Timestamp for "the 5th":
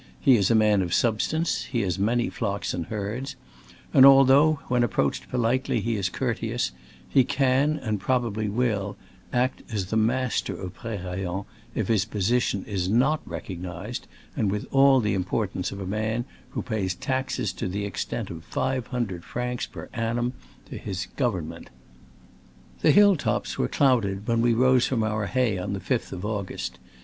25.73-26.11